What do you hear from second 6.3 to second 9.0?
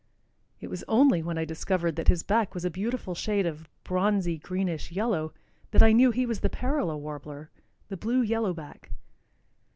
the parula warbler, the blue yellow back.